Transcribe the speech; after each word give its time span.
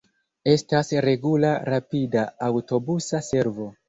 Estas 0.51 0.87
regula 1.07 1.51
rapida 1.73 2.23
aŭtobusa 2.47 3.21
servo. 3.29 3.69